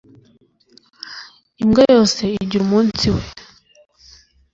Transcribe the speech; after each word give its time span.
imbwa 1.63 1.83
yose 1.95 2.23
igira 2.43 2.63
umunsi 2.65 3.05
we 3.15 3.23